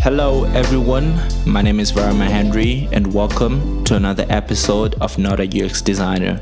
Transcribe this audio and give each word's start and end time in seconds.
Hello, 0.00 0.44
everyone. 0.44 1.20
My 1.44 1.60
name 1.60 1.80
is 1.80 1.90
Varima 1.90 2.28
Henry, 2.28 2.88
and 2.92 3.12
welcome 3.12 3.82
to 3.82 3.96
another 3.96 4.24
episode 4.28 4.94
of 5.00 5.18
Not 5.18 5.40
a 5.40 5.46
UX 5.46 5.82
Designer. 5.82 6.40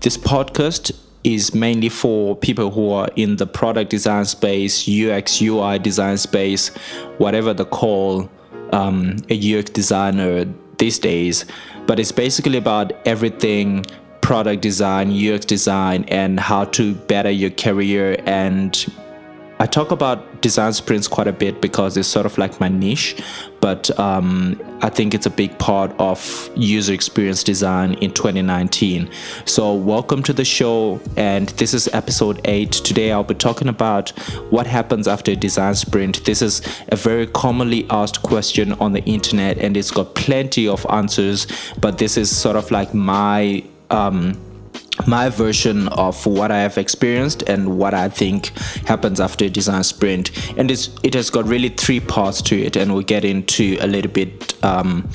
This 0.00 0.16
podcast 0.16 0.90
is 1.22 1.54
mainly 1.54 1.88
for 1.88 2.34
people 2.34 2.72
who 2.72 2.90
are 2.90 3.08
in 3.14 3.36
the 3.36 3.46
product 3.46 3.90
design 3.90 4.24
space, 4.24 4.88
UX, 4.88 5.40
UI 5.40 5.78
design 5.78 6.18
space, 6.18 6.68
whatever 7.18 7.54
the 7.54 7.64
call 7.64 8.28
um, 8.72 9.18
a 9.28 9.58
UX 9.58 9.70
designer 9.70 10.52
these 10.78 10.98
days. 10.98 11.44
But 11.86 12.00
it's 12.00 12.12
basically 12.12 12.58
about 12.58 12.92
everything 13.06 13.86
product 14.20 14.62
design, 14.62 15.12
UX 15.12 15.44
design, 15.46 16.04
and 16.08 16.40
how 16.40 16.64
to 16.64 16.96
better 16.96 17.30
your 17.30 17.50
career 17.50 18.20
and 18.26 18.84
I 19.60 19.66
talk 19.66 19.90
about 19.90 20.40
design 20.40 20.72
sprints 20.72 21.06
quite 21.06 21.28
a 21.28 21.34
bit 21.34 21.60
because 21.60 21.94
it's 21.98 22.08
sort 22.08 22.24
of 22.24 22.38
like 22.38 22.58
my 22.60 22.68
niche, 22.68 23.22
but 23.60 23.90
um, 24.00 24.58
I 24.80 24.88
think 24.88 25.12
it's 25.12 25.26
a 25.26 25.30
big 25.30 25.58
part 25.58 25.92
of 25.98 26.48
user 26.56 26.94
experience 26.94 27.44
design 27.44 27.92
in 28.00 28.10
2019. 28.12 29.10
So, 29.44 29.74
welcome 29.74 30.22
to 30.22 30.32
the 30.32 30.46
show, 30.46 30.98
and 31.18 31.50
this 31.50 31.74
is 31.74 31.88
episode 31.88 32.40
8. 32.46 32.72
Today, 32.72 33.12
I'll 33.12 33.22
be 33.22 33.34
talking 33.34 33.68
about 33.68 34.18
what 34.48 34.66
happens 34.66 35.06
after 35.06 35.32
a 35.32 35.36
design 35.36 35.74
sprint. 35.74 36.24
This 36.24 36.40
is 36.40 36.62
a 36.88 36.96
very 36.96 37.26
commonly 37.26 37.86
asked 37.90 38.22
question 38.22 38.72
on 38.80 38.94
the 38.94 39.04
internet, 39.04 39.58
and 39.58 39.76
it's 39.76 39.90
got 39.90 40.14
plenty 40.14 40.68
of 40.68 40.86
answers, 40.88 41.46
but 41.82 41.98
this 41.98 42.16
is 42.16 42.34
sort 42.34 42.56
of 42.56 42.70
like 42.70 42.94
my 42.94 43.62
um, 43.90 44.40
my 45.06 45.28
version 45.28 45.88
of 45.88 46.24
what 46.26 46.50
I 46.50 46.60
have 46.60 46.78
experienced 46.78 47.42
and 47.42 47.78
what 47.78 47.94
I 47.94 48.08
think 48.08 48.56
happens 48.86 49.20
after 49.20 49.44
a 49.46 49.50
design 49.50 49.84
sprint. 49.84 50.30
And 50.56 50.70
it's, 50.70 50.90
it 51.02 51.14
has 51.14 51.30
got 51.30 51.46
really 51.46 51.68
three 51.68 52.00
parts 52.00 52.42
to 52.42 52.60
it, 52.60 52.76
and 52.76 52.92
we'll 52.92 53.02
get 53.02 53.24
into 53.24 53.76
a 53.80 53.86
little 53.86 54.10
bit 54.10 54.62
um, 54.64 55.08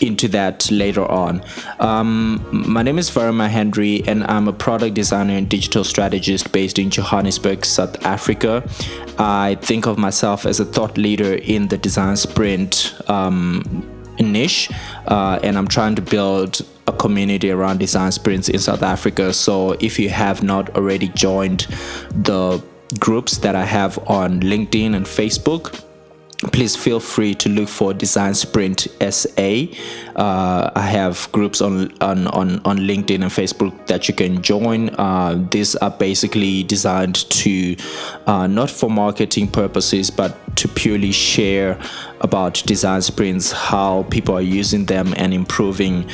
into 0.00 0.28
that 0.28 0.70
later 0.70 1.04
on. 1.04 1.42
Um, 1.80 2.44
my 2.52 2.82
name 2.82 2.98
is 2.98 3.10
Varima 3.10 3.48
Henry, 3.48 4.02
and 4.06 4.24
I'm 4.24 4.48
a 4.48 4.52
product 4.52 4.94
designer 4.94 5.34
and 5.34 5.48
digital 5.48 5.84
strategist 5.84 6.52
based 6.52 6.78
in 6.78 6.90
Johannesburg, 6.90 7.64
South 7.64 8.04
Africa. 8.04 8.68
I 9.18 9.56
think 9.60 9.86
of 9.86 9.98
myself 9.98 10.46
as 10.46 10.60
a 10.60 10.64
thought 10.64 10.98
leader 10.98 11.34
in 11.34 11.68
the 11.68 11.78
design 11.78 12.16
sprint 12.16 12.94
um, 13.08 13.62
niche, 14.18 14.70
uh, 15.06 15.38
and 15.42 15.56
I'm 15.56 15.68
trying 15.68 15.94
to 15.96 16.02
build 16.02 16.60
a 16.86 16.92
community 16.92 17.50
around 17.50 17.78
design 17.78 18.12
sprints 18.12 18.48
in 18.48 18.58
South 18.58 18.82
Africa. 18.82 19.32
So 19.32 19.72
if 19.80 19.98
you 19.98 20.08
have 20.10 20.42
not 20.42 20.76
already 20.76 21.08
joined 21.08 21.66
the 22.10 22.62
groups 22.98 23.38
that 23.38 23.56
I 23.56 23.64
have 23.64 23.98
on 24.08 24.40
LinkedIn 24.40 24.94
and 24.94 25.06
Facebook, 25.06 25.84
please 26.52 26.76
feel 26.76 27.00
free 27.00 27.34
to 27.34 27.48
look 27.48 27.68
for 27.68 27.94
design 27.94 28.34
sprint 28.34 28.86
sa 29.00 29.52
uh, 30.16 30.70
i 30.74 30.80
have 30.82 31.28
groups 31.32 31.60
on, 31.60 31.90
on 32.02 32.26
on 32.28 32.60
on 32.64 32.78
linkedin 32.78 33.22
and 33.22 33.30
facebook 33.30 33.86
that 33.86 34.08
you 34.08 34.14
can 34.14 34.42
join 34.42 34.90
uh, 34.98 35.42
these 35.50 35.74
are 35.76 35.90
basically 35.90 36.62
designed 36.64 37.28
to 37.30 37.76
uh, 38.26 38.46
not 38.46 38.70
for 38.70 38.90
marketing 38.90 39.48
purposes 39.48 40.10
but 40.10 40.34
to 40.56 40.68
purely 40.68 41.12
share 41.12 41.78
about 42.20 42.62
design 42.66 43.00
sprints 43.00 43.52
how 43.52 44.02
people 44.10 44.36
are 44.36 44.42
using 44.42 44.84
them 44.86 45.14
and 45.16 45.32
improving 45.32 46.08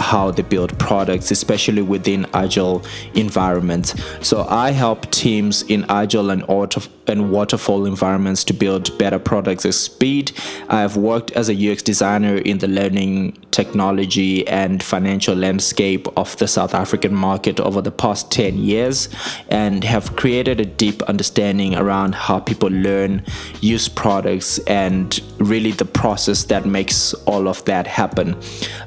how 0.00 0.30
they 0.30 0.42
build 0.42 0.76
products, 0.78 1.30
especially 1.30 1.82
within 1.82 2.26
agile 2.34 2.82
environments. 3.14 3.94
So 4.26 4.46
I 4.48 4.70
help 4.70 5.10
teams 5.10 5.62
in 5.62 5.84
agile 5.88 6.30
and, 6.30 6.42
auto- 6.48 6.90
and 7.06 7.30
waterfall 7.30 7.86
environments 7.86 8.44
to 8.44 8.54
build 8.54 8.96
better 8.98 9.18
products 9.18 9.66
at 9.66 9.74
speed. 9.74 10.32
I 10.68 10.80
have 10.80 10.96
worked 10.96 11.30
as 11.32 11.48
a 11.48 11.72
UX 11.72 11.82
designer 11.82 12.36
in 12.36 12.58
the 12.58 12.68
learning 12.68 13.38
technology 13.50 14.46
and 14.48 14.82
financial 14.82 15.34
landscape 15.34 16.06
of 16.16 16.36
the 16.38 16.48
South 16.48 16.74
African 16.74 17.14
market 17.14 17.60
over 17.60 17.82
the 17.82 17.90
past 17.90 18.30
10 18.30 18.58
years 18.58 19.08
and 19.48 19.84
have 19.84 20.16
created 20.16 20.60
a 20.60 20.64
deep 20.64 21.02
understanding 21.02 21.74
around 21.74 22.14
how 22.14 22.40
people 22.40 22.70
learn, 22.70 23.24
use 23.60 23.88
products, 23.88 24.58
and 24.60 25.20
really 25.38 25.72
the 25.72 25.84
process 25.84 26.44
that 26.44 26.64
makes 26.64 27.12
all 27.26 27.48
of 27.48 27.64
that 27.64 27.86
happen. 27.86 28.36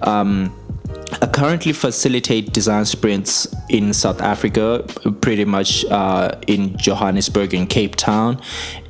Um, 0.01 0.53
I 1.21 1.27
currently 1.27 1.73
facilitate 1.73 2.53
design 2.53 2.85
sprints 2.85 3.53
in 3.69 3.93
South 3.93 4.21
Africa, 4.21 4.85
pretty 5.21 5.45
much 5.45 5.85
uh, 5.85 6.31
in 6.47 6.77
Johannesburg 6.77 7.53
and 7.53 7.69
Cape 7.69 7.95
Town, 7.95 8.41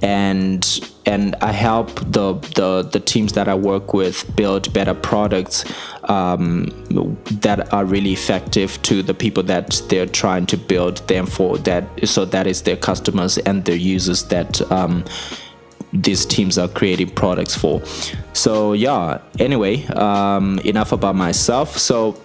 and 0.02 0.90
and 1.06 1.36
I 1.42 1.52
help 1.52 1.96
the, 2.12 2.34
the 2.56 2.88
the 2.92 3.00
teams 3.00 3.34
that 3.34 3.48
I 3.48 3.56
work 3.56 3.94
with 3.94 4.36
build 4.36 4.72
better 4.74 4.94
products 4.94 5.66
um, 6.06 6.66
that 7.42 7.72
are 7.74 7.86
really 7.86 8.14
effective 8.14 8.82
to 8.84 9.04
the 9.04 9.14
people 9.14 9.44
that 9.44 9.82
they're 9.90 10.06
trying 10.06 10.46
to 10.48 10.58
build 10.58 10.98
them 11.08 11.26
for. 11.26 11.58
That 11.60 12.08
so 12.08 12.26
that 12.26 12.48
is 12.48 12.62
their 12.62 12.78
customers 12.78 13.38
and 13.40 13.66
their 13.66 13.76
users 13.76 14.24
that. 14.26 14.62
Um, 14.72 15.04
these 15.94 16.26
teams 16.26 16.58
are 16.58 16.68
creating 16.68 17.10
products 17.12 17.56
for. 17.56 17.82
So 18.34 18.74
yeah. 18.74 19.22
Anyway, 19.40 19.86
um, 19.88 20.60
enough 20.60 20.92
about 20.92 21.16
myself. 21.16 21.78
So 21.78 22.20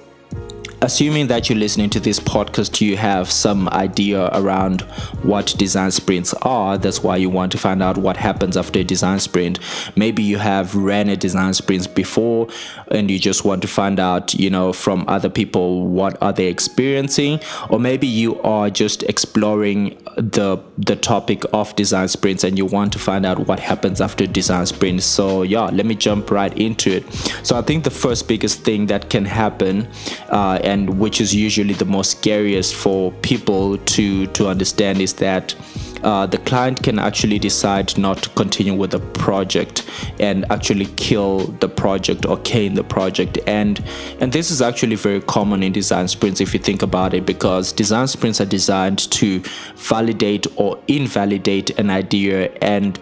assuming 0.80 1.26
that 1.26 1.48
you're 1.48 1.58
listening 1.58 1.90
to 1.90 2.00
this 2.00 2.20
podcast, 2.20 2.80
you 2.80 2.96
have 2.96 3.30
some 3.30 3.68
idea 3.70 4.28
around 4.32 4.82
what 5.22 5.54
design 5.58 5.90
sprints 5.90 6.34
are. 6.42 6.78
That's 6.78 7.02
why 7.02 7.16
you 7.16 7.28
want 7.28 7.52
to 7.52 7.58
find 7.58 7.82
out 7.82 7.98
what 7.98 8.16
happens 8.16 8.56
after 8.56 8.78
a 8.78 8.84
design 8.84 9.18
sprint. 9.18 9.58
Maybe 9.96 10.22
you 10.22 10.38
have 10.38 10.74
ran 10.74 11.08
a 11.08 11.16
design 11.16 11.54
sprint 11.54 11.94
before 11.94 12.48
and 12.90 13.10
you 13.10 13.18
just 13.18 13.44
want 13.44 13.62
to 13.62 13.68
find 13.68 13.98
out, 13.98 14.34
you 14.34 14.50
know, 14.50 14.72
from 14.72 15.04
other 15.08 15.28
people 15.28 15.86
what 15.88 16.20
are 16.22 16.32
they 16.32 16.46
experiencing, 16.46 17.40
or 17.70 17.80
maybe 17.80 18.06
you 18.06 18.40
are 18.42 18.70
just 18.70 19.02
exploring 19.04 20.00
the 20.18 20.58
the 20.76 20.96
topic 20.96 21.44
of 21.52 21.74
design 21.76 22.08
sprints 22.08 22.42
and 22.42 22.58
you 22.58 22.66
want 22.66 22.92
to 22.92 22.98
find 22.98 23.24
out 23.24 23.46
what 23.46 23.60
happens 23.60 24.00
after 24.00 24.26
design 24.26 24.66
sprints. 24.66 25.04
So 25.04 25.42
yeah, 25.42 25.66
let 25.66 25.86
me 25.86 25.94
jump 25.94 26.30
right 26.30 26.56
into 26.58 26.90
it. 26.90 27.12
So 27.44 27.56
I 27.56 27.62
think 27.62 27.84
the 27.84 27.90
first 27.90 28.26
biggest 28.26 28.62
thing 28.62 28.86
that 28.86 29.10
can 29.10 29.24
happen 29.24 29.88
uh, 30.30 30.58
and 30.64 30.98
which 30.98 31.20
is 31.20 31.34
usually 31.34 31.74
the 31.74 31.84
most 31.84 32.18
scariest 32.18 32.74
for 32.74 33.12
people 33.22 33.78
to 33.78 34.26
to 34.26 34.48
understand 34.48 35.00
is 35.00 35.14
that 35.14 35.54
uh, 36.02 36.26
the 36.26 36.38
client 36.38 36.82
can 36.82 36.98
actually 36.98 37.38
decide 37.38 37.96
not 37.98 38.22
to 38.22 38.28
continue 38.30 38.74
with 38.74 38.90
the 38.90 39.00
project 39.00 39.88
and 40.18 40.44
actually 40.50 40.86
kill 40.96 41.38
the 41.60 41.68
project 41.68 42.26
or 42.26 42.36
cane 42.38 42.74
the 42.74 42.84
project. 42.84 43.38
And 43.46 43.82
and 44.20 44.32
this 44.32 44.50
is 44.50 44.62
actually 44.62 44.96
very 44.96 45.20
common 45.20 45.62
in 45.62 45.72
design 45.72 46.08
sprints 46.08 46.40
if 46.40 46.52
you 46.52 46.60
think 46.60 46.82
about 46.82 47.14
it 47.14 47.26
because 47.26 47.72
design 47.72 48.06
sprints 48.06 48.40
are 48.40 48.46
designed 48.46 49.10
to 49.12 49.40
validate 49.76 50.46
or 50.56 50.78
invalidate 50.88 51.70
an 51.78 51.90
idea 51.90 52.50
and 52.62 52.98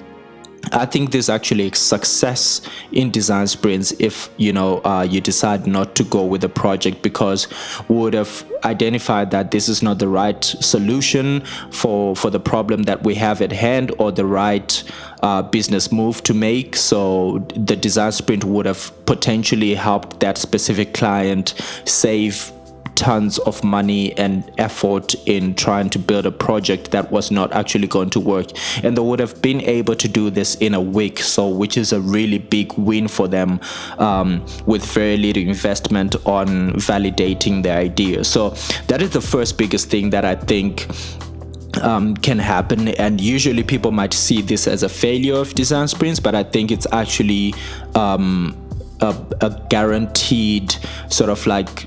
I 0.72 0.87
think 0.87 1.12
there's 1.12 1.28
actually 1.28 1.71
success 1.72 2.60
in 2.93 3.10
design 3.10 3.47
sprints 3.47 3.93
if 3.99 4.28
you 4.37 4.53
know 4.53 4.78
uh, 4.84 5.06
you 5.09 5.21
decide 5.21 5.66
not 5.66 5.94
to 5.97 6.04
go 6.04 6.25
with 6.25 6.43
a 6.44 6.49
project 6.49 7.03
because 7.03 7.47
we 7.88 7.97
would 7.97 8.15
have 8.15 8.44
identified 8.65 9.31
that 9.31 9.50
this 9.53 9.69
is 9.69 9.82
not 9.82 9.99
the 9.99 10.09
right 10.09 10.43
solution 10.44 11.41
for 11.71 12.16
for 12.16 12.31
the 12.31 12.41
problem 12.41 12.84
that 12.84 13.04
we 13.04 13.15
have 13.15 13.41
at 13.41 13.53
hand 13.53 13.93
or 13.99 14.10
the 14.10 14.27
right 14.27 14.82
uh, 15.22 15.43
business 15.43 15.93
move 15.93 16.22
to 16.25 16.34
make. 16.34 16.77
So 16.77 17.38
the 17.54 17.77
design 17.77 18.12
sprint 18.12 18.44
would 18.44 18.66
have 18.66 18.93
potentially 19.06 19.75
helped 19.75 20.21
that 20.21 20.38
specific 20.38 20.94
client 20.94 21.54
save 21.84 22.53
tons 22.96 23.38
of 23.40 23.62
money 23.62 24.16
and 24.18 24.50
effort 24.58 25.14
in 25.26 25.54
trying 25.54 25.90
to 25.90 25.98
build 25.98 26.26
a 26.26 26.32
project 26.32 26.90
that 26.90 27.12
was 27.12 27.30
not 27.30 27.52
actually 27.52 27.86
going 27.86 28.10
to 28.10 28.20
work. 28.20 28.46
And 28.82 28.96
they 28.96 29.02
would 29.02 29.20
have 29.20 29.40
been 29.42 29.60
able 29.60 29.94
to 29.94 30.08
do 30.08 30.30
this 30.30 30.56
in 30.56 30.74
a 30.74 30.80
week 30.80 31.20
so 31.20 31.48
which 31.48 31.76
is 31.76 31.92
a 31.92 32.00
really 32.00 32.38
big 32.38 32.72
win 32.74 33.09
for 33.09 33.28
them 33.28 33.60
um, 33.98 34.44
with 34.66 34.84
very 34.84 35.16
little 35.16 35.42
investment 35.42 36.16
on 36.26 36.72
validating 36.72 37.62
their 37.62 37.78
idea. 37.78 38.24
So 38.24 38.50
that 38.88 39.03
is 39.03 39.10
the 39.10 39.21
first 39.21 39.59
biggest 39.59 39.91
thing 39.91 40.10
that 40.10 40.24
i 40.24 40.34
think 40.34 40.86
um, 41.82 42.16
can 42.16 42.38
happen. 42.38 42.88
And 42.88 43.21
usually 43.21 43.62
people 43.62 43.92
might 43.92 44.15
see 44.15 44.41
this 44.41 44.66
as 44.66 44.82
a 44.82 44.88
failure 44.88 45.34
of 45.34 45.54
design 45.54 45.88
sprints 45.88 46.21
but 46.21 46.34
i 46.34 46.42
think 46.42 46.71
it's 46.71 46.86
actually 46.92 47.54
um, 47.94 48.56
a, 49.00 49.15
a, 49.41 49.66
guaranteed 49.68 50.74
sort 51.10 51.30
of 51.30 51.47
like 51.47 51.86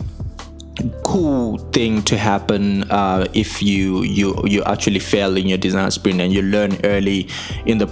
cool 1.03 1.57
thing 1.71 2.01
to 2.03 2.17
happen 2.17 2.83
uh, 2.91 3.27
if 3.33 3.61
you 3.61 4.03
you 4.03 4.35
you 4.45 4.63
actually 4.63 4.99
fail 4.99 5.37
in 5.37 5.47
your 5.47 5.57
design 5.57 5.91
sprint 5.91 6.21
and 6.21 6.31
you 6.31 6.41
learn 6.41 6.77
early 6.83 7.27
in 7.65 7.77
the 7.77 7.87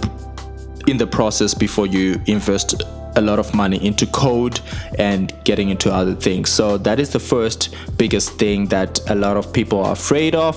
in 0.86 0.96
the 0.96 1.06
process 1.06 1.54
before 1.54 1.86
you 1.86 2.20
invest 2.26 2.82
a 3.16 3.20
lot 3.20 3.38
of 3.38 3.52
money 3.54 3.84
into 3.84 4.06
code 4.06 4.60
and 4.98 5.32
getting 5.44 5.70
into 5.70 5.92
other 5.92 6.14
things. 6.14 6.50
So 6.50 6.78
that 6.78 7.00
is 7.00 7.10
the 7.10 7.18
first 7.18 7.74
biggest 7.96 8.38
thing 8.38 8.66
that 8.66 9.00
a 9.10 9.14
lot 9.14 9.36
of 9.36 9.52
people 9.52 9.84
are 9.84 9.92
afraid 9.92 10.34
of. 10.34 10.54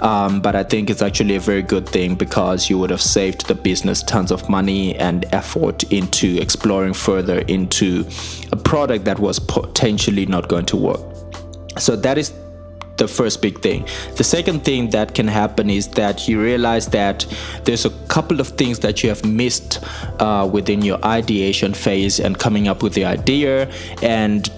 Um, 0.00 0.40
but 0.40 0.54
I 0.54 0.62
think 0.62 0.90
it's 0.90 1.02
actually 1.02 1.36
a 1.36 1.40
very 1.40 1.62
good 1.62 1.88
thing 1.88 2.14
because 2.14 2.68
you 2.68 2.78
would 2.78 2.90
have 2.90 3.02
saved 3.02 3.46
the 3.46 3.54
business 3.54 4.02
tons 4.02 4.30
of 4.30 4.48
money 4.48 4.94
and 4.96 5.24
effort 5.32 5.84
into 5.92 6.40
exploring 6.40 6.94
further 6.94 7.38
into 7.48 8.06
a 8.52 8.56
product 8.56 9.06
that 9.06 9.18
was 9.18 9.38
potentially 9.38 10.26
not 10.26 10.48
going 10.48 10.66
to 10.66 10.76
work. 10.76 11.13
So 11.78 11.96
that 11.96 12.18
is 12.18 12.32
the 12.96 13.08
first 13.08 13.42
big 13.42 13.60
thing. 13.60 13.86
The 14.16 14.24
second 14.24 14.64
thing 14.64 14.90
that 14.90 15.14
can 15.14 15.26
happen 15.26 15.68
is 15.68 15.88
that 15.88 16.28
you 16.28 16.40
realize 16.40 16.86
that 16.88 17.26
there's 17.64 17.84
a 17.84 17.90
couple 18.08 18.40
of 18.40 18.48
things 18.48 18.78
that 18.80 19.02
you 19.02 19.08
have 19.08 19.24
missed 19.24 19.80
uh, 20.20 20.48
within 20.50 20.82
your 20.82 21.04
ideation 21.04 21.74
phase 21.74 22.20
and 22.20 22.38
coming 22.38 22.68
up 22.68 22.82
with 22.82 22.94
the 22.94 23.04
idea 23.04 23.70
and 24.02 24.48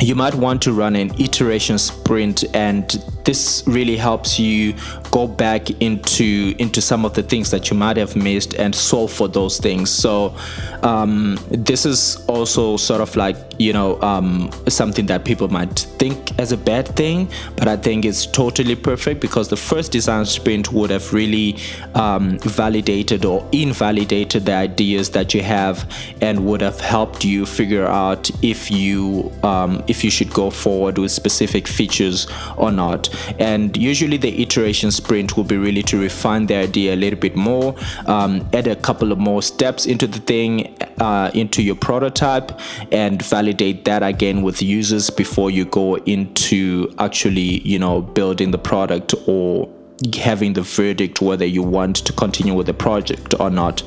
you 0.00 0.14
might 0.14 0.34
want 0.34 0.62
to 0.62 0.72
run 0.72 0.96
an 0.96 1.10
iteration 1.20 1.76
sprint 1.76 2.44
and 2.54 3.04
this 3.24 3.62
really 3.66 3.96
helps 3.96 4.38
you 4.38 4.74
go 5.10 5.26
back 5.26 5.70
into 5.82 6.54
into 6.58 6.80
some 6.80 7.04
of 7.04 7.12
the 7.14 7.22
things 7.22 7.50
that 7.50 7.70
you 7.70 7.76
might 7.76 7.98
have 7.98 8.16
missed 8.16 8.54
and 8.54 8.74
solve 8.74 9.12
for 9.12 9.28
those 9.28 9.58
things 9.58 9.90
so 9.90 10.34
um, 10.82 11.38
this 11.50 11.84
is 11.84 12.24
also 12.28 12.78
sort 12.78 13.02
of 13.02 13.14
like 13.14 13.36
you 13.60 13.74
know 13.74 14.00
um, 14.00 14.50
something 14.68 15.06
that 15.06 15.24
people 15.24 15.48
might 15.48 15.80
think 16.00 16.38
as 16.40 16.50
a 16.50 16.56
bad 16.56 16.88
thing 16.96 17.28
but 17.56 17.68
i 17.68 17.76
think 17.76 18.06
it's 18.06 18.26
totally 18.26 18.74
perfect 18.74 19.20
because 19.20 19.48
the 19.48 19.56
first 19.56 19.92
design 19.92 20.24
sprint 20.24 20.72
would 20.72 20.88
have 20.88 21.12
really 21.12 21.58
um, 21.94 22.38
validated 22.38 23.26
or 23.26 23.46
invalidated 23.52 24.46
the 24.46 24.54
ideas 24.54 25.10
that 25.10 25.34
you 25.34 25.42
have 25.42 25.92
and 26.22 26.46
would 26.46 26.62
have 26.62 26.80
helped 26.80 27.22
you 27.24 27.44
figure 27.44 27.86
out 27.86 28.30
if 28.42 28.70
you 28.70 29.30
um, 29.42 29.82
if 29.88 30.02
you 30.02 30.10
should 30.10 30.32
go 30.32 30.48
forward 30.50 30.96
with 30.96 31.10
specific 31.10 31.68
features 31.68 32.26
or 32.56 32.70
not. 32.70 33.08
And 33.38 33.76
usually 33.76 34.16
the 34.16 34.40
iteration 34.40 34.90
sprint 34.90 35.36
will 35.36 35.44
be 35.44 35.56
really 35.56 35.82
to 35.84 36.00
refine 36.00 36.46
the 36.46 36.54
idea 36.54 36.94
a 36.94 36.96
little 36.96 37.18
bit 37.18 37.36
more 37.36 37.74
um, 38.06 38.48
add 38.52 38.66
a 38.66 38.76
couple 38.76 39.12
of 39.12 39.18
more 39.18 39.42
steps 39.42 39.84
into 39.86 40.06
the 40.06 40.20
thing 40.20 40.76
uh, 41.00 41.30
into 41.34 41.62
your 41.62 41.76
prototype 41.76 42.58
and 42.90 43.22
validate 43.22 43.49
that 43.84 44.02
again 44.02 44.42
with 44.42 44.62
users 44.62 45.10
before 45.10 45.50
you 45.50 45.64
go 45.64 45.96
into 45.98 46.92
actually 46.98 47.60
you 47.66 47.78
know 47.78 48.02
building 48.02 48.50
the 48.50 48.58
product 48.58 49.14
or 49.26 49.68
having 50.16 50.54
the 50.54 50.62
verdict 50.62 51.20
whether 51.20 51.44
you 51.44 51.62
want 51.62 51.96
to 51.96 52.12
continue 52.12 52.54
with 52.54 52.66
the 52.66 52.74
project 52.74 53.34
or 53.38 53.50
not. 53.50 53.82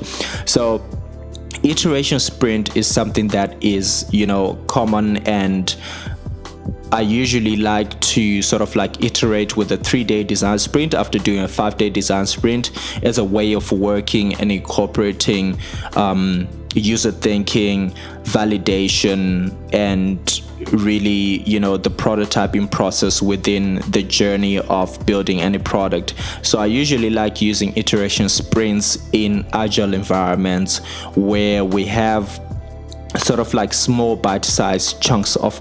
So 0.46 0.84
iteration 1.62 2.20
sprint 2.20 2.76
is 2.76 2.86
something 2.86 3.28
that 3.28 3.62
is 3.62 4.06
you 4.12 4.26
know 4.26 4.54
common 4.66 5.18
and 5.26 5.74
I 6.92 7.00
usually 7.00 7.56
like 7.56 7.98
to 8.00 8.42
sort 8.42 8.62
of 8.62 8.76
like 8.76 9.02
iterate 9.02 9.56
with 9.56 9.72
a 9.72 9.76
three 9.76 10.04
day 10.04 10.22
design 10.24 10.58
sprint 10.58 10.94
after 10.94 11.18
doing 11.18 11.40
a 11.40 11.48
five 11.48 11.76
day 11.76 11.90
design 11.90 12.26
sprint 12.26 12.70
as 13.02 13.18
a 13.18 13.24
way 13.24 13.52
of 13.54 13.70
working 13.72 14.34
and 14.34 14.52
incorporating 14.52 15.58
um, 15.96 16.48
user 16.74 17.12
thinking, 17.12 17.90
validation, 18.24 19.54
and 19.72 20.40
really, 20.72 21.42
you 21.42 21.60
know, 21.60 21.76
the 21.76 21.90
prototyping 21.90 22.70
process 22.70 23.20
within 23.20 23.76
the 23.90 24.02
journey 24.02 24.58
of 24.58 25.04
building 25.06 25.40
any 25.40 25.58
product. 25.58 26.14
So 26.42 26.58
I 26.58 26.66
usually 26.66 27.10
like 27.10 27.40
using 27.40 27.76
iteration 27.76 28.28
sprints 28.28 28.98
in 29.12 29.46
agile 29.52 29.94
environments 29.94 30.78
where 31.16 31.64
we 31.64 31.84
have 31.86 32.40
sort 33.18 33.40
of 33.40 33.54
like 33.54 33.72
small 33.72 34.16
bite-sized 34.16 35.00
chunks 35.00 35.36
of 35.36 35.60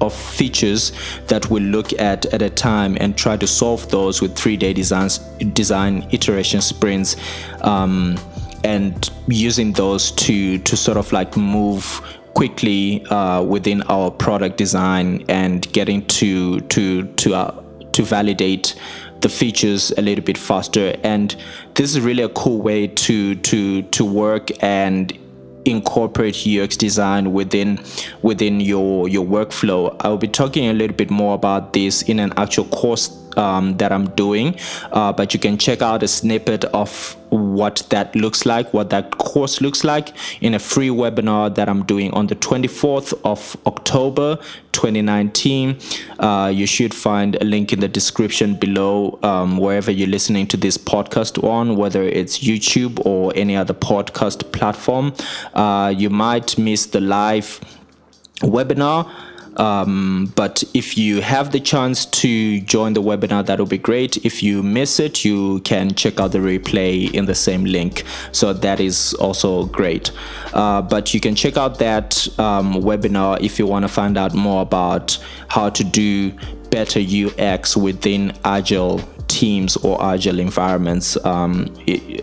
of 0.00 0.14
features 0.14 0.92
that 1.26 1.48
we 1.50 1.60
look 1.60 1.92
at 2.00 2.26
at 2.26 2.42
a 2.42 2.50
time 2.50 2.96
and 3.00 3.16
try 3.16 3.36
to 3.36 3.46
solve 3.46 3.88
those 3.90 4.22
with 4.22 4.34
three-day 4.34 4.72
designs 4.72 5.18
design 5.52 6.06
iteration 6.10 6.60
sprints 6.60 7.16
um, 7.62 8.18
and 8.64 9.10
using 9.28 9.72
those 9.72 10.10
to 10.12 10.58
to 10.58 10.76
sort 10.76 10.96
of 10.96 11.12
like 11.12 11.36
move 11.36 12.00
quickly 12.34 13.04
uh, 13.06 13.42
within 13.42 13.82
our 13.82 14.10
product 14.10 14.56
design 14.58 15.24
and 15.28 15.70
getting 15.72 16.04
to 16.06 16.60
to 16.60 17.04
to 17.14 17.34
uh, 17.34 17.62
to 17.92 18.02
validate 18.02 18.74
the 19.20 19.28
features 19.28 19.90
a 19.92 20.02
little 20.02 20.22
bit 20.22 20.36
faster. 20.36 20.94
And 21.02 21.34
this 21.74 21.96
is 21.96 22.00
really 22.00 22.22
a 22.22 22.28
cool 22.28 22.60
way 22.60 22.88
to 22.88 23.34
to 23.34 23.82
to 23.82 24.04
work 24.04 24.50
and 24.62 25.18
incorporate 25.66 26.46
UX 26.46 26.76
design 26.76 27.32
within 27.32 27.78
within 28.22 28.60
your 28.60 29.08
your 29.08 29.24
workflow. 29.24 29.94
I'll 30.00 30.16
be 30.16 30.28
talking 30.28 30.68
a 30.68 30.72
little 30.72 30.96
bit 30.96 31.10
more 31.10 31.34
about 31.34 31.72
this 31.72 32.02
in 32.02 32.20
an 32.20 32.32
actual 32.36 32.64
course 32.66 33.08
um, 33.36 33.76
that 33.78 33.92
I'm 33.92 34.08
doing, 34.10 34.58
uh, 34.92 35.12
but 35.12 35.34
you 35.34 35.40
can 35.40 35.58
check 35.58 35.82
out 35.82 36.02
a 36.02 36.08
snippet 36.08 36.64
of 36.66 37.16
what 37.30 37.82
that 37.90 38.14
looks 38.14 38.46
like, 38.46 38.72
what 38.72 38.90
that 38.90 39.18
course 39.18 39.60
looks 39.60 39.84
like 39.84 40.14
in 40.40 40.54
a 40.54 40.58
free 40.58 40.88
webinar 40.88 41.54
that 41.54 41.68
I'm 41.68 41.84
doing 41.84 42.12
on 42.12 42.28
the 42.28 42.36
24th 42.36 43.18
of 43.24 43.56
October 43.66 44.38
2019. 44.72 45.78
Uh, 46.18 46.52
you 46.54 46.66
should 46.66 46.94
find 46.94 47.36
a 47.36 47.44
link 47.44 47.72
in 47.72 47.80
the 47.80 47.88
description 47.88 48.54
below 48.54 49.18
um, 49.22 49.58
wherever 49.58 49.90
you're 49.90 50.08
listening 50.08 50.46
to 50.48 50.56
this 50.56 50.78
podcast 50.78 51.42
on, 51.42 51.76
whether 51.76 52.02
it's 52.02 52.38
YouTube 52.38 53.04
or 53.04 53.32
any 53.34 53.56
other 53.56 53.74
podcast 53.74 54.52
platform. 54.52 55.12
Uh, 55.54 55.92
you 55.96 56.10
might 56.10 56.56
miss 56.58 56.86
the 56.86 57.00
live 57.00 57.60
webinar 58.42 59.10
um, 59.56 60.32
but 60.36 60.62
if 60.74 60.98
you 60.98 61.20
have 61.20 61.52
the 61.52 61.60
chance 61.60 62.06
to 62.06 62.60
join 62.60 62.92
the 62.92 63.02
webinar, 63.02 63.44
that 63.46 63.58
will 63.58 63.66
be 63.66 63.78
great. 63.78 64.24
If 64.24 64.42
you 64.42 64.62
miss 64.62 65.00
it, 65.00 65.24
you 65.24 65.60
can 65.60 65.94
check 65.94 66.20
out 66.20 66.32
the 66.32 66.38
replay 66.38 67.12
in 67.12 67.26
the 67.26 67.34
same 67.34 67.64
link. 67.64 68.04
So 68.32 68.52
that 68.52 68.80
is 68.80 69.14
also 69.14 69.66
great. 69.66 70.10
Uh, 70.52 70.82
but 70.82 71.14
you 71.14 71.20
can 71.20 71.34
check 71.34 71.56
out 71.56 71.78
that 71.78 72.26
um, 72.38 72.74
webinar 72.74 73.40
if 73.40 73.58
you 73.58 73.66
want 73.66 73.84
to 73.84 73.88
find 73.88 74.16
out 74.16 74.34
more 74.34 74.62
about 74.62 75.18
how 75.48 75.70
to 75.70 75.84
do 75.84 76.32
better 76.70 77.00
UX 77.00 77.76
within 77.76 78.32
Agile 78.44 79.00
teams 79.28 79.76
or 79.78 80.02
agile 80.02 80.38
environments 80.38 81.16
um, 81.24 81.72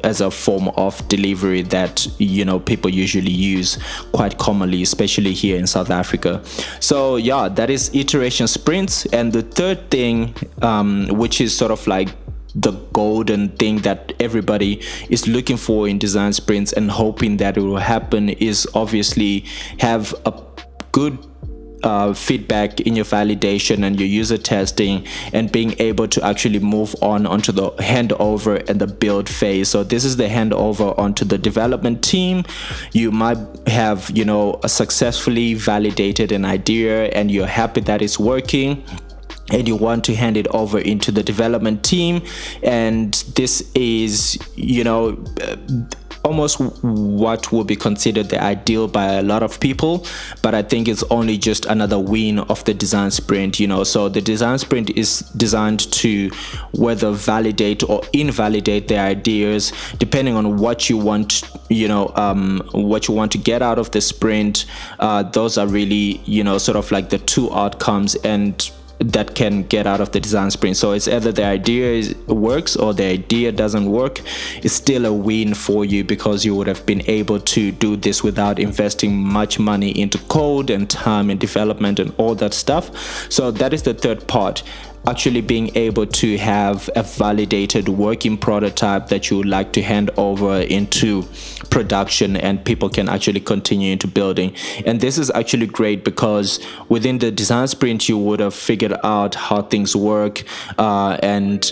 as 0.03 0.21
a 0.21 0.31
form 0.31 0.69
of 0.69 1.05
delivery 1.07 1.61
that 1.61 2.07
you 2.17 2.45
know 2.45 2.59
people 2.59 2.89
usually 2.89 3.31
use 3.31 3.77
quite 4.13 4.37
commonly 4.37 4.81
especially 4.81 5.33
here 5.33 5.57
in 5.57 5.67
south 5.67 5.89
africa. 5.89 6.41
So 6.79 7.17
yeah 7.17 7.49
that 7.49 7.69
is 7.69 7.93
iteration 7.93 8.47
sprints. 8.47 9.05
And 9.07 9.33
the 9.33 9.41
third 9.41 9.91
thing 9.91 10.35
um, 10.61 11.07
which 11.09 11.41
is 11.41 11.55
sort 11.55 11.71
of 11.71 11.85
like 11.87 12.09
the 12.55 12.71
golden 12.93 13.49
thing 13.49 13.77
that 13.79 14.13
everybody 14.19 14.81
is 15.09 15.27
looking 15.27 15.57
for 15.57 15.87
in 15.87 15.97
design 15.97 16.33
sprints 16.33 16.71
and 16.71 16.91
hoping 16.91 17.37
that 17.37 17.57
it 17.57 17.61
will 17.61 17.77
happen 17.77 18.29
is 18.29 18.67
obviously 18.75 19.45
have 19.79 20.13
a 20.25 20.33
good 20.91 21.17
uh, 21.83 22.13
feedback 22.13 22.81
in 22.81 22.95
your 22.95 23.05
validation 23.05 23.83
and 23.83 23.99
your 23.99 24.07
user 24.07 24.37
testing 24.37 25.05
and 25.33 25.51
being 25.51 25.75
able 25.79 26.07
to 26.07 26.23
actually 26.25 26.59
move 26.59 26.95
on 27.01 27.25
onto 27.25 27.51
the 27.51 27.71
handover 27.73 28.67
and 28.69 28.79
the 28.79 28.87
build 28.87 29.29
phase. 29.29 29.69
So 29.69 29.83
this 29.83 30.05
is 30.05 30.17
the 30.17 30.27
handover 30.27 30.97
onto 30.97 31.25
the 31.25 31.37
development 31.37 32.03
team. 32.03 32.43
You 32.93 33.11
might 33.11 33.37
have 33.67 34.09
you 34.13 34.25
know 34.25 34.59
a 34.63 34.69
successfully 34.69 35.53
validated 35.53 36.31
an 36.31 36.45
idea 36.45 37.05
and 37.09 37.29
you're 37.29 37.47
happy 37.47 37.81
that 37.81 38.01
it's 38.01 38.19
working 38.19 38.83
and 39.51 39.67
you 39.67 39.75
want 39.75 40.05
to 40.05 40.15
hand 40.15 40.37
it 40.37 40.47
over 40.47 40.79
into 40.79 41.11
the 41.11 41.21
development 41.21 41.83
team. 41.83 42.21
And 42.61 43.13
this 43.35 43.69
is 43.75 44.37
you 44.55 44.83
know 44.83 45.23
almost 46.23 46.59
what 46.59 47.51
would 47.51 47.67
be 47.67 47.75
considered 47.75 48.29
the 48.29 48.41
ideal 48.41 48.87
by 48.87 49.13
a 49.13 49.21
lot 49.23 49.43
of 49.43 49.59
people 49.59 50.05
but 50.41 50.53
i 50.53 50.61
think 50.61 50.87
it's 50.87 51.03
only 51.09 51.37
just 51.37 51.65
another 51.65 51.99
win 51.99 52.39
of 52.39 52.63
the 52.65 52.73
design 52.73 53.11
sprint 53.11 53.59
you 53.59 53.67
know. 53.67 53.83
So 53.83 54.09
the 54.09 54.21
design 54.21 54.59
sprint 54.59 54.89
is 54.91 55.19
designed 55.37 55.91
to 55.93 56.29
whether 56.73 57.11
validate 57.11 57.87
or 57.89 58.01
invalidate 58.13 58.87
the 58.87 58.97
ideas 58.97 59.71
depending 59.97 60.35
on 60.35 60.57
what 60.57 60.89
you 60.89 60.97
want 60.97 61.43
you 61.69 61.87
know 61.87 62.11
um, 62.15 62.61
what 62.73 63.07
you 63.07 63.13
want 63.13 63.31
to 63.31 63.37
get 63.37 63.61
out 63.61 63.79
of 63.79 63.91
the 63.91 64.01
sprint. 64.01 64.65
Uh, 64.99 65.23
those 65.23 65.57
are 65.57 65.67
really 65.67 66.21
you 66.25 66.43
know 66.43 66.57
sort 66.57 66.77
of 66.77 66.91
like 66.91 67.09
the 67.09 67.19
two 67.19 67.51
outcomes 67.53 68.15
and 68.15 68.71
that 69.03 69.35
can 69.35 69.63
get 69.63 69.85
out 69.85 70.01
of 70.01 70.11
the 70.11 70.19
design 70.19 70.51
sprint. 70.51 70.77
So 70.77 70.91
it's 70.91 71.07
either 71.07 71.31
the 71.31 71.45
idea 71.45 71.91
is, 71.91 72.15
works 72.27 72.75
or 72.75 72.93
the 72.93 73.05
idea 73.05 73.51
doesn't 73.51 73.85
work. 73.85 74.21
It's 74.63 74.73
still 74.73 75.05
a 75.05 75.13
win 75.13 75.53
for 75.53 75.85
you 75.85 76.03
because 76.03 76.45
you 76.45 76.55
would 76.55 76.67
have 76.67 76.85
been 76.85 77.03
able 77.09 77.39
to 77.39 77.71
do 77.71 77.95
this 77.95 78.23
without 78.23 78.59
investing 78.59 79.15
much 79.15 79.59
money 79.59 79.89
into 79.99 80.17
code 80.29 80.69
and 80.69 80.89
time 80.89 81.29
and 81.29 81.39
development 81.39 81.99
and 81.99 82.13
all 82.17 82.35
that 82.35 82.53
stuff. 82.53 82.91
So 83.31 83.51
that 83.51 83.73
is 83.73 83.83
the 83.83 83.93
third 83.93 84.27
part. 84.27 84.63
Actually 85.07 85.41
being 85.41 85.75
able 85.75 86.05
to 86.05 86.37
have 86.37 86.89
a 86.95 87.03
validated 87.03 87.89
working 87.89 88.37
prototype 88.37 89.07
that 89.07 89.29
you 89.29 89.37
would 89.37 89.47
like 89.47 89.73
to 89.73 89.81
hand 89.81 90.09
over 90.17 90.61
into 90.61 91.23
production 91.69 92.37
and 92.37 92.63
people 92.63 92.89
can 92.89 93.09
actually 93.09 93.39
continue 93.39 93.91
into 93.91 94.07
building. 94.07 94.55
And 94.85 95.01
this 95.01 95.17
is 95.17 95.29
actually 95.31 95.67
great 95.67 96.03
because 96.03 96.59
within 96.89 97.17
the 97.17 97.31
design 97.31 97.67
sprint 97.67 98.07
you 98.07 98.17
would 98.17 98.39
have 98.39 98.53
figured 98.53 98.93
out 99.03 99.35
how 99.35 99.63
things 99.63 99.95
work 99.95 100.43
uh, 100.77 101.17
and 101.21 101.69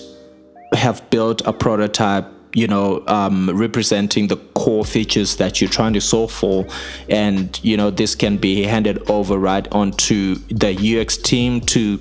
have 0.73 1.09
built 1.09 1.41
a 1.45 1.53
prototype 1.53 2.25
you 2.53 2.67
know 2.67 3.01
um, 3.07 3.49
representing 3.53 4.27
the 4.27 4.35
core 4.55 4.83
features 4.83 5.37
that 5.37 5.61
you're 5.61 5.69
trying 5.69 5.93
to 5.93 6.01
solve 6.01 6.31
for. 6.31 6.65
And 7.09 7.57
you 7.63 7.77
know 7.77 7.91
this 7.91 8.15
can 8.15 8.37
be 8.37 8.63
handed 8.63 9.09
over 9.09 9.37
right 9.37 9.67
onto 9.71 10.35
the 10.49 10.99
ux 10.99 11.17
team 11.17 11.61
to 11.61 11.99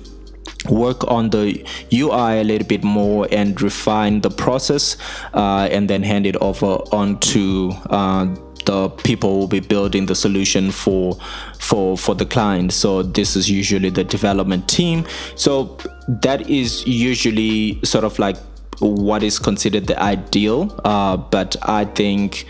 work 0.69 1.09
on 1.09 1.29
the 1.29 1.65
UI 1.91 2.39
a 2.39 2.43
little 2.43 2.67
bit 2.67 2.83
more 2.83 3.27
and 3.31 3.59
refine 3.61 4.21
the 4.21 4.29
process 4.29 4.97
uh, 5.33 5.67
and 5.71 5.89
then 5.89 6.03
hand 6.03 6.25
it 6.25 6.35
over 6.37 6.77
onto 6.91 7.71
uh, 7.89 8.27
the 8.65 8.89
people 8.89 9.31
who 9.31 9.39
will 9.39 9.47
be 9.47 9.59
building 9.59 10.05
the 10.05 10.15
solution 10.15 10.71
for 10.71 11.17
for 11.59 11.97
for 11.97 12.13
the 12.13 12.25
client. 12.25 12.73
So 12.73 13.01
this 13.01 13.35
is 13.35 13.49
usually 13.49 13.89
the 13.89 14.03
development 14.03 14.67
team. 14.67 15.05
So 15.35 15.77
that 16.07 16.47
is 16.49 16.85
usually 16.85 17.79
sort 17.83 18.03
of 18.03 18.19
like 18.19 18.37
what 18.81 19.23
is 19.23 19.37
considered 19.37 19.85
the 19.85 20.01
ideal 20.01 20.75
uh, 20.83 21.15
but 21.15 21.55
i 21.61 21.85
think 21.85 22.47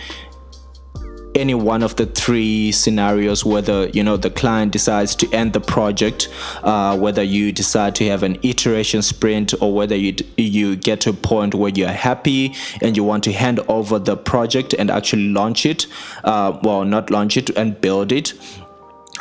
any 1.36 1.54
one 1.54 1.84
of 1.84 1.96
the 1.96 2.06
three 2.06 2.72
scenarios 2.72 3.46
whether 3.46 3.88
you 3.90 4.04
know 4.04 4.18
the 4.18 4.30
client 4.30 4.72
decides 4.72 5.16
to 5.16 5.32
end 5.32 5.54
the 5.54 5.60
project 5.60 6.28
uh, 6.64 6.98
whether 6.98 7.24
you 7.24 7.52
decide 7.52 7.96
to 7.96 8.06
have 8.08 8.24
an 8.24 8.38
iteration 8.44 9.02
sprint 9.02 9.54
or 9.62 9.74
whether 9.74 9.96
you 9.96 10.14
you 10.38 10.76
get 10.76 11.02
to 11.02 11.10
a 11.10 11.14
point 11.14 11.56
where 11.56 11.72
you're 11.72 11.90
happy 11.90 12.54
and 12.82 12.98
you 12.98 13.04
want 13.04 13.24
to 13.24 13.32
hand 13.32 13.60
over 13.68 13.98
the 14.00 14.18
project 14.18 14.74
and 14.74 14.90
actually 14.92 15.30
launch 15.30 15.66
it 15.66 15.88
uh, 16.24 16.58
well 16.64 16.84
not 16.84 17.10
launch 17.10 17.38
it 17.38 17.50
and 17.52 17.80
build 17.82 18.12
it 18.12 18.34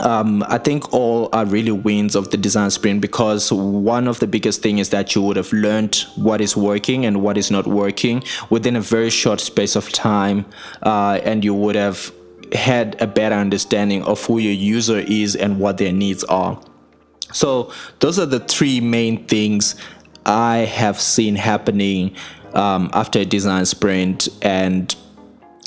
um, 0.01 0.43
I 0.49 0.59
think 0.59 0.93
all 0.93 1.29
are 1.33 1.45
really 1.45 1.73
wins 1.73 2.15
of 2.15 2.31
the 2.31 2.37
design 2.37 2.71
sprint 2.71 3.01
because 3.01 3.53
one 3.53 4.09
of 4.09 4.19
the 4.19 4.27
biggest 4.27 4.63
thing 4.63 4.79
is 4.79 4.91
that 4.91 5.15
you 5.15 5.23
would 5.23 5.37
have 5.37 5.53
learned 5.53 5.97
what 6.17 6.41
is 6.41 6.57
working 6.57 7.05
and 7.05 7.23
what 7.23 7.37
is 7.37 7.51
not 7.51 7.67
working 7.67 8.23
within 8.49 8.77
a 8.77 8.81
very 8.81 9.11
short 9.11 9.41
space 9.41 9.77
of 9.77 9.93
time, 9.93 10.47
uh, 10.83 11.21
and 11.23 11.45
you 11.45 11.55
would 11.55 11.77
have 11.77 12.13
had 12.53 13.01
a 13.01 13.07
better 13.07 13.35
understanding 13.35 14.03
of 14.03 14.25
who 14.25 14.39
your 14.39 14.53
user 14.53 14.99
is 14.99 15.37
and 15.37 15.61
what 15.61 15.79
their 15.79 15.93
needs 15.93 16.25
are. 16.25 16.61
So 17.33 17.73
those 18.01 18.19
are 18.19 18.27
the 18.27 18.41
three 18.41 18.81
main 18.81 19.27
things 19.27 19.77
I 20.27 20.59
have 20.59 21.01
seen 21.01 21.37
happening 21.37 22.17
um, 22.55 22.91
after 22.93 23.21
a 23.21 23.25
design 23.25 23.67
sprint 23.67 24.29
and 24.43 24.95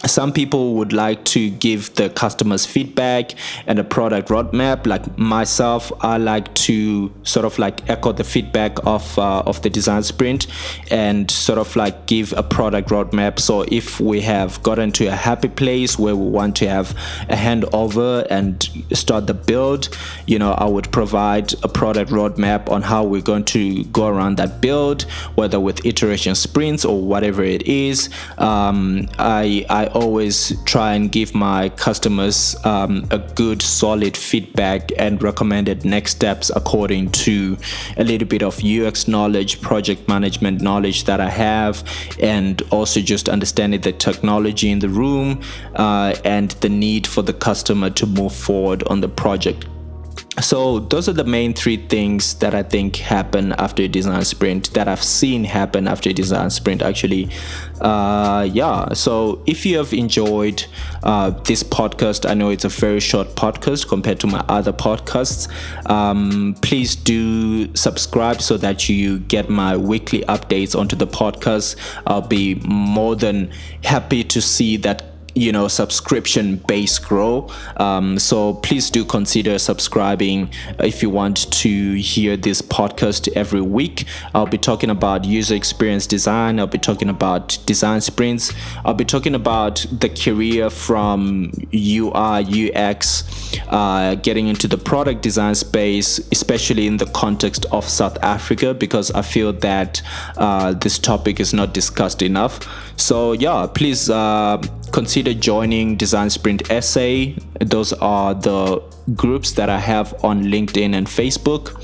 some 0.06 0.32
people 0.32 0.76
would 0.76 0.94
like 0.94 1.24
to 1.26 1.50
give 1.50 1.94
the 1.96 2.10
customers 2.10 2.66
feedback 2.66 3.32
and 3.68 3.80
a 3.80 3.84
product 3.84 4.30
roadmap. 4.30 4.86
Like 4.86 5.18
myself 5.18 5.92
i 6.02 6.18
like 6.18 6.54
to 6.54 7.12
sort 7.24 7.46
of 7.46 7.58
like 7.60 7.88
echo 7.90 8.12
the 8.12 8.24
feedback 8.24 8.78
of 8.86 9.18
uh, 9.18 9.44
of 9.46 9.62
the 9.62 9.70
design 9.70 10.04
sprint 10.04 10.48
and 10.92 11.30
sort 11.30 11.60
of 11.60 11.76
like 11.76 12.06
give 12.06 12.34
a 12.34 12.44
product 12.44 12.90
roadmap. 12.90 13.40
So 13.40 13.66
if 13.70 14.00
we 14.00 14.22
have 14.22 14.62
gotten 14.64 14.92
to 14.94 15.08
a 15.08 15.16
happy 15.16 15.50
place 15.50 15.98
where 15.98 16.16
we 16.16 16.28
want 16.28 16.56
to 16.58 16.68
have 16.68 16.92
a 17.30 17.36
handover 17.36 18.26
and 18.30 18.68
start 18.94 19.28
the 19.28 19.34
build 19.34 19.90
you 20.28 20.38
know 20.40 20.52
i 20.54 20.66
would 20.66 20.92
provide 20.92 21.54
a 21.64 21.68
product 21.68 22.12
roadmap 22.12 22.70
on 22.70 22.82
how 22.82 23.04
we're 23.04 23.22
going 23.22 23.44
to 23.44 23.84
go 23.86 24.08
around 24.08 24.38
that 24.38 24.62
build 24.62 25.04
whether 25.36 25.60
with 25.60 25.86
iteration 25.86 26.36
sprints 26.36 26.86
or 26.86 27.02
whatever 27.02 27.44
it 27.44 27.64
is. 27.64 28.10
Um, 28.38 29.08
i 29.20 29.66
i 29.70 29.86
always 29.94 30.62
try 30.64 30.94
and 30.94 31.12
give 31.12 31.34
my 31.34 31.70
customers 31.70 32.56
um, 32.66 33.06
a 33.12 33.20
good, 33.20 33.62
solid 33.62 34.18
feedback 34.18 34.92
and 34.98 35.22
recommended 35.22 35.86
next 35.86 36.12
steps 36.12 36.52
according 36.56 37.12
to 37.12 37.58
a 37.98 38.04
little 38.04 38.28
bit 38.28 38.44
of 38.44 38.64
UX 38.64 39.08
knowledge, 39.08 39.62
project 39.62 40.08
management 40.08 40.62
knowledge 40.62 41.06
that 41.06 41.20
I 41.20 41.30
have, 41.30 41.84
and 42.20 42.62
also 42.72 43.00
just 43.02 43.30
understanding 43.30 43.82
the 43.82 43.94
technology 43.94 44.70
in 44.70 44.80
the 44.80 44.90
room 44.90 45.42
uh, 45.76 46.16
and 46.26 46.52
the 46.62 46.70
need 46.70 47.08
for 47.08 47.22
the 47.22 47.34
customer 47.34 47.90
to 47.92 48.06
move 48.06 48.34
forward 48.34 48.84
on 48.88 49.02
the 49.02 49.10
project 49.10 49.66
so 50.42 50.80
those 50.80 51.08
are 51.08 51.14
the 51.14 51.24
main 51.24 51.54
three 51.54 51.78
things 51.78 52.36
that 52.36 52.56
i 52.56 52.64
think 52.64 52.96
happen 52.96 53.54
after 53.54 53.84
a 53.84 53.88
design 53.88 54.24
sprint 54.24 54.74
that 54.74 54.88
i've 54.88 55.04
seen 55.04 55.44
happen 55.44 55.88
after 55.88 56.10
a 56.10 56.14
design 56.14 56.50
sprint 56.50 56.82
actually. 56.82 57.30
Uh, 57.82 58.48
yeah 58.52 58.92
so 58.94 59.44
if 59.46 59.66
you 59.66 59.78
have 59.78 59.94
enjoyed 59.94 60.66
uh, 61.04 61.30
this 61.46 61.64
podcast 61.64 62.30
i 62.30 62.34
know 62.34 62.50
it's 62.50 62.64
a 62.64 62.70
very 62.70 63.00
short 63.00 63.28
podcast 63.36 63.88
compared 63.90 64.20
to 64.20 64.28
my 64.28 64.40
other 64.48 64.72
podcasts 64.72 65.50
um, 65.90 66.56
please 66.62 66.96
do 66.96 67.74
subscribe 67.76 68.42
so 68.42 68.58
that 68.58 68.88
you 68.88 69.20
get 69.20 69.50
my 69.50 69.76
weekly 69.76 70.22
updates 70.26 70.78
onto 70.78 70.96
the 70.96 71.08
podcast. 71.08 71.76
I'll 72.08 72.22
be 72.22 72.56
more 72.66 73.16
than 73.16 73.52
happy 73.84 74.24
to 74.26 74.42
see 74.42 74.78
that 74.78 75.13
you 75.36 75.52
know 75.52 75.68
subscription 75.68 76.58
base 76.58 77.00
grow. 77.00 77.50
Um, 77.78 78.20
so 78.20 78.56
please 78.56 78.90
do 78.90 79.06
consider 79.06 79.60
subscribing 79.60 80.50
if 80.80 81.02
you 81.02 81.10
want 81.10 81.52
to 81.52 81.94
hear 81.96 82.38
this 82.38 82.62
podcast 82.62 83.30
every 83.36 83.62
week. 83.62 84.06
I'll 84.34 84.46
be 84.46 84.58
talking 84.58 84.90
about 84.90 85.26
user 85.26 85.56
experience 85.56 86.08
design. 86.08 86.60
I'll 86.60 86.68
be 86.68 86.78
talking 86.78 87.10
about 87.10 87.58
design 87.66 88.02
sprints. 88.02 88.54
I'll 88.86 88.94
be 88.94 89.06
talking 89.06 89.36
about 89.36 89.86
the 89.92 90.10
career 90.10 90.70
from 90.70 91.52
ui 91.74 92.72
ux 92.76 93.24
uh, 93.70 94.16
getting 94.16 94.48
into 94.48 94.68
the 94.68 94.78
product 94.78 95.22
design 95.22 95.56
space 95.56 96.20
especially 96.32 96.88
in 96.88 96.98
the 96.98 97.06
context 97.08 97.66
of 97.72 97.88
south 97.88 98.18
africa 98.24 98.74
because 98.74 99.12
i 99.12 99.22
feel 99.22 99.54
that 99.54 100.02
uh, 100.38 100.74
this 100.74 101.00
topic 101.00 101.40
is 101.40 101.54
not 101.54 101.74
discussed 101.74 102.22
enough. 102.22 102.60
So 102.98 103.34
yeah 103.34 103.68
please 103.68 104.10
uh, 104.10 104.62
consider 104.94 105.34
joining 105.34 105.98
Design 105.98 106.30
Sprint 106.30 106.62
SA. 106.82 107.34
Those 107.60 107.92
are 107.94 108.34
the 108.34 108.82
groups 109.16 109.52
that 109.54 109.70
I 109.70 109.80
have 109.80 110.14
on 110.24 110.44
LinkedIn 110.44 110.94
and 110.94 111.08
Facebook 111.08 111.76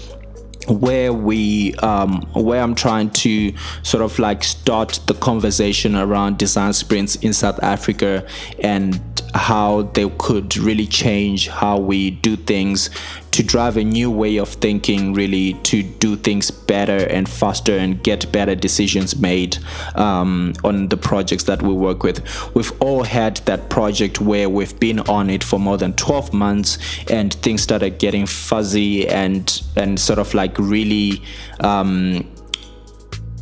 where 0.69 1.11
we 1.11 1.73
um, 1.75 2.21
where 2.33 2.61
I'm 2.61 2.75
trying 2.75 3.09
to 3.09 3.51
sort 3.81 4.03
of 4.03 4.19
like 4.19 4.43
start 4.43 4.99
the 5.07 5.15
conversation 5.15 5.95
around 5.95 6.37
design 6.37 6.73
sprints 6.73 7.15
in 7.17 7.33
South 7.33 7.61
Africa 7.63 8.27
and 8.59 9.01
how 9.33 9.83
they 9.93 10.09
could 10.17 10.57
really 10.57 10.87
change 10.87 11.47
how 11.47 11.77
we 11.77 12.11
do 12.11 12.35
things 12.35 12.89
to 13.31 13.43
drive 13.43 13.77
a 13.77 13.83
new 13.83 14.09
way 14.09 14.37
of 14.37 14.49
thinking, 14.49 15.13
really 15.13 15.53
to 15.63 15.83
do 15.83 16.15
things 16.15 16.49
better 16.51 17.05
and 17.07 17.29
faster 17.29 17.77
and 17.77 18.03
get 18.03 18.31
better 18.31 18.55
decisions 18.55 19.17
made 19.17 19.57
um, 19.95 20.53
on 20.63 20.87
the 20.87 20.97
projects 20.97 21.43
that 21.43 21.61
we 21.61 21.73
work 21.73 22.03
with. 22.03 22.21
We've 22.55 22.71
all 22.81 23.03
had 23.03 23.37
that 23.45 23.69
project 23.69 24.19
where 24.19 24.49
we've 24.49 24.77
been 24.79 24.99
on 25.01 25.29
it 25.29 25.43
for 25.43 25.59
more 25.59 25.77
than 25.77 25.93
12 25.93 26.33
months 26.33 26.77
and 27.09 27.33
things 27.35 27.61
started 27.61 27.99
getting 27.99 28.25
fuzzy 28.25 29.07
and 29.07 29.61
and 29.75 29.99
sort 29.99 30.19
of 30.19 30.33
like 30.33 30.57
really 30.57 31.21
um, 31.61 32.27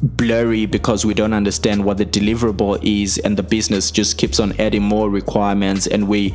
blurry 0.01 0.65
because 0.65 1.05
we 1.05 1.13
don't 1.13 1.33
understand 1.33 1.83
what 1.83 1.97
the 1.97 2.05
deliverable 2.05 2.79
is 2.83 3.17
and 3.19 3.37
the 3.37 3.43
business 3.43 3.91
just 3.91 4.17
keeps 4.17 4.39
on 4.39 4.53
adding 4.59 4.83
more 4.83 5.09
requirements 5.09 5.87
and 5.87 6.07
we 6.07 6.33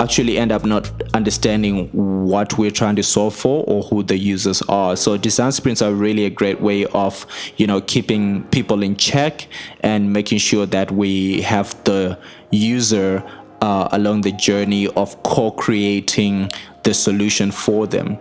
actually 0.00 0.38
end 0.38 0.50
up 0.50 0.64
not 0.64 0.90
understanding 1.14 1.88
what 1.92 2.58
we're 2.58 2.70
trying 2.70 2.96
to 2.96 3.02
solve 3.02 3.34
for 3.34 3.64
or 3.66 3.82
who 3.84 4.02
the 4.02 4.16
users 4.16 4.60
are. 4.62 4.96
So 4.96 5.16
design 5.16 5.52
sprints 5.52 5.82
are 5.82 5.92
really 5.92 6.24
a 6.24 6.30
great 6.30 6.60
way 6.60 6.84
of 6.86 7.26
you 7.56 7.66
know 7.66 7.80
keeping 7.80 8.44
people 8.48 8.82
in 8.82 8.96
check 8.96 9.46
and 9.80 10.12
making 10.12 10.38
sure 10.38 10.66
that 10.66 10.90
we 10.90 11.42
have 11.42 11.82
the 11.84 12.18
user 12.50 13.22
uh, 13.60 13.88
along 13.92 14.22
the 14.22 14.32
journey 14.32 14.88
of 14.88 15.22
co-creating 15.22 16.50
the 16.82 16.92
solution 16.92 17.50
for 17.50 17.86
them 17.86 18.18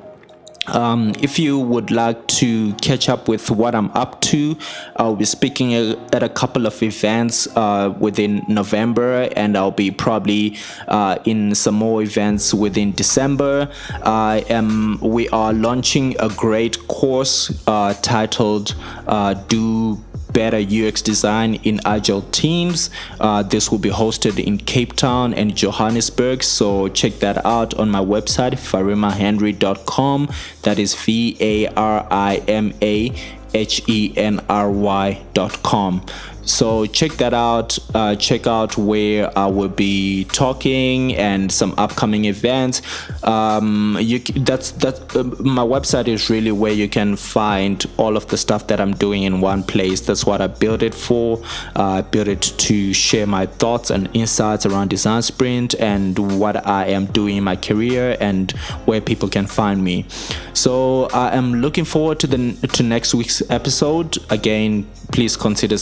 um, 0.68 1.14
if 1.22 1.40
you 1.40 1.60
would 1.60 1.92
like 1.92 2.26
to 2.40 2.74
catch 2.76 3.10
up 3.10 3.28
with 3.28 3.52
what 3.52 3.76
I'm 3.76 3.92
up 3.92 4.22
to, 4.22 4.58
I'll 4.96 5.16
be 5.16 5.26
speaking 5.26 5.74
at 5.74 6.24
a 6.24 6.30
couple 6.30 6.66
of 6.66 6.82
events 6.82 7.48
uh, 7.56 7.94
within 8.00 8.46
November, 8.48 9.30
and 9.36 9.58
I'll 9.58 9.72
be 9.72 9.92
probably 9.92 10.58
uh, 10.88 11.18
in 11.26 11.56
some 11.56 11.76
more 11.76 12.02
events 12.02 12.54
within 12.54 12.92
December. 12.92 13.70
I 14.04 14.46
am. 14.50 15.00
We 15.02 15.30
are 15.30 15.54
launching 15.54 16.16
a 16.20 16.30
great 16.30 16.88
course 16.88 17.52
uh, 17.68 17.94
titled 17.96 18.76
uh, 19.08 19.34
"Do." 19.34 20.00
Better 20.34 20.58
UX 20.58 21.02
design 21.02 21.56
in 21.64 21.80
agile 21.86 22.24
teams. 22.32 22.90
Uh, 23.20 23.44
this 23.44 23.72
will 23.72 23.80
be 23.80 23.90
hosted 23.90 24.44
in 24.44 24.58
Cape 24.58 24.94
Town 24.94 25.34
and 25.34 25.56
Johannesburg. 25.56 26.44
So 26.44 26.88
check 26.90 27.20
that 27.20 27.46
out 27.46 27.74
on 27.76 27.90
my 27.90 28.02
website, 28.02 28.54
varimahenry.com. 28.54 30.30
That 30.64 30.80
is 30.80 30.96
V 30.96 31.38
A 31.40 31.68
R 31.68 32.08
I 32.10 32.38
M 32.48 32.74
A 32.82 33.14
H 33.54 33.84
E 33.88 34.14
N 34.18 34.44
R 34.50 34.72
Y 34.72 35.22
dot 35.34 35.62
com. 35.64 36.06
So 36.46 36.86
check 36.86 37.12
that 37.14 37.34
out. 37.34 37.78
Uh, 37.94 38.16
check 38.16 38.48
out 38.48 38.78
where 38.78 39.38
I 39.38 39.48
will 39.48 39.70
be 39.70 40.26
talking 40.26 41.16
and 41.16 41.52
some 41.52 41.74
upcoming 41.78 42.26
events. 42.26 42.82
Um, 43.24 43.98
you 44.00 44.20
that's 44.20 44.72
that. 44.72 45.16
Uh, 45.16 45.24
my 45.42 45.64
website 45.64 46.08
is 46.08 46.30
really 46.30 46.52
where 46.52 46.74
you 46.74 46.90
can 46.90 47.16
find 47.16 47.86
all 47.98 48.18
of 48.18 48.28
the 48.28 48.38
stuff 48.38 48.68
that 48.68 48.80
I'm 48.82 48.94
doing 48.94 49.24
in 49.24 49.42
one 49.42 49.64
place. 49.64 50.02
That's 50.02 50.26
what 50.26 50.42
I 50.42 50.48
built 50.48 50.84
it 50.84 50.94
for. 50.94 51.42
Uh, 51.76 51.84
I 51.84 52.02
built 52.02 52.28
it 52.28 52.42
to 52.42 52.94
share 52.94 53.26
my 53.26 53.46
thoughts 53.46 53.90
and 53.90 54.10
insights 54.14 54.66
around 54.66 54.90
design 54.90 55.22
sprint 55.22 55.76
and 55.80 56.40
what 56.40 56.66
I 56.68 56.88
am 56.88 57.06
doing 57.08 57.38
in 57.38 57.44
my 57.44 57.56
career 57.56 58.18
and 58.20 58.52
where 58.86 59.02
people 59.02 59.30
can 59.30 59.48
find 59.48 59.84
me. 59.84 60.06
So 60.54 61.06
I 61.14 61.36
am 61.36 61.56
looking 61.56 61.86
forward 61.86 62.20
to 62.20 62.28
the 62.28 62.68
to 62.74 62.84
next 62.84 63.14
week's 63.14 63.42
episode. 63.50 64.18
Again, 64.30 64.88
please 65.12 65.38
consider 65.38 65.78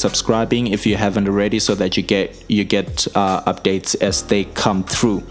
subscribing 0.51 0.73
if 0.73 0.85
you 0.85 0.97
haven't 0.97 1.27
already 1.27 1.59
so 1.59 1.75
that 1.75 1.97
you 1.97 2.03
get 2.03 2.43
you 2.49 2.63
get 2.63 3.07
uh, 3.15 3.41
updates 3.45 3.95
as 4.01 4.23
they 4.23 4.43
come 4.55 4.83
through 4.83 5.23